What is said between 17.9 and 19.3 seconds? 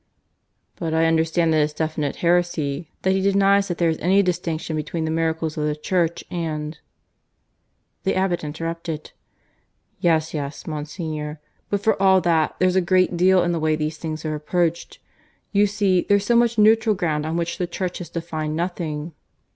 has defined nothing."